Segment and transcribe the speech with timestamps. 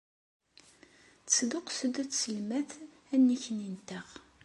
[1.25, 2.71] Tesduqqes-d tselmadt
[3.13, 4.07] annekni-nteɣ.